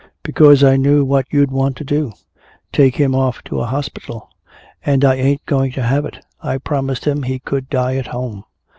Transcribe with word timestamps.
"Because 0.23 0.63
I 0.63 0.77
knew 0.77 1.05
what 1.05 1.27
you'd 1.29 1.51
want 1.51 1.75
to 1.77 1.83
do 1.83 2.13
take 2.73 2.95
him 2.95 3.13
off 3.13 3.43
to 3.43 3.61
a 3.61 3.67
hospital! 3.67 4.31
And 4.83 5.05
I 5.05 5.13
ain't 5.13 5.45
going 5.45 5.71
to 5.73 5.83
have 5.83 6.05
it! 6.05 6.25
I 6.41 6.57
promised 6.57 7.05
him 7.05 7.21
he 7.21 7.37
could 7.37 7.69
die 7.69 7.97
at 7.97 8.07
home!" 8.07 8.43